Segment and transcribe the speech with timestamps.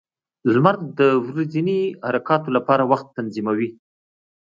[0.53, 3.69] •لمر د ورځني حرکتونو لپاره وخت تنظیموي.